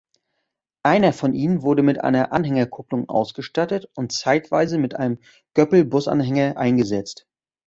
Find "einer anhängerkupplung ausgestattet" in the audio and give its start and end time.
2.03-3.87